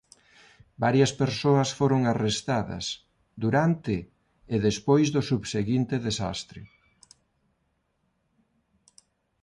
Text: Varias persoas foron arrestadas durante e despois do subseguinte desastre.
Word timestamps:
Varias 0.83 1.11
persoas 1.21 1.69
foron 1.79 2.01
arrestadas 2.13 2.85
durante 3.43 3.95
e 4.53 4.55
despois 4.67 5.07
do 5.15 5.21
subseguinte 5.29 5.95
desastre. 6.07 6.61